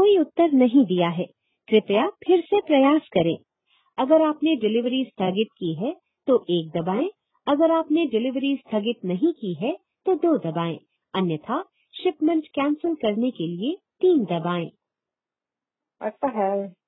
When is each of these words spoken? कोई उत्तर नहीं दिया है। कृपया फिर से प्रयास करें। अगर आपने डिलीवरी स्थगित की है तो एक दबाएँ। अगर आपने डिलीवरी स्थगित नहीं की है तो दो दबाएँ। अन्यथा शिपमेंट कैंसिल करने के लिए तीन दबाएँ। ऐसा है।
कोई 0.00 0.16
उत्तर 0.18 0.52
नहीं 0.52 0.84
दिया 0.84 1.08
है। 1.08 1.24
कृपया 1.68 2.06
फिर 2.26 2.40
से 2.40 2.60
प्रयास 2.60 3.08
करें। 3.12 3.36
अगर 3.98 4.22
आपने 4.22 4.54
डिलीवरी 4.56 5.04
स्थगित 5.04 5.48
की 5.58 5.74
है 5.74 5.92
तो 6.28 6.36
एक 6.50 6.70
दबाएँ। 6.70 7.08
अगर 7.46 7.72
आपने 7.72 8.06
डिलीवरी 8.06 8.54
स्थगित 8.56 9.04
नहीं 9.04 9.32
की 9.32 9.52
है 9.54 9.76
तो 10.06 10.14
दो 10.14 10.36
दबाएँ। 10.38 10.78
अन्यथा 11.14 11.62
शिपमेंट 11.94 12.46
कैंसिल 12.46 12.94
करने 12.94 13.30
के 13.30 13.46
लिए 13.46 13.76
तीन 14.00 14.24
दबाएँ। 14.24 14.70
ऐसा 16.00 16.30
है। 16.30 16.79